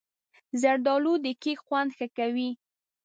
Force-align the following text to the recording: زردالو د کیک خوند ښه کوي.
زردالو 0.61 1.13
د 1.25 1.27
کیک 1.41 1.59
خوند 1.65 1.89
ښه 1.97 2.07
کوي. 2.17 2.49